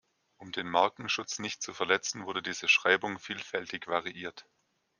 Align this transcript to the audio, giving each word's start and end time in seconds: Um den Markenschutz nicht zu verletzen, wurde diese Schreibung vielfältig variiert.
Um 0.37 0.51
den 0.51 0.67
Markenschutz 0.67 1.37
nicht 1.37 1.61
zu 1.61 1.73
verletzen, 1.75 2.25
wurde 2.25 2.41
diese 2.41 2.67
Schreibung 2.67 3.19
vielfältig 3.19 3.87
variiert. 3.87 4.47